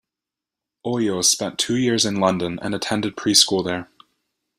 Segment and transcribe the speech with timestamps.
[0.83, 3.87] Oyo spent two years in London and attended preschool there.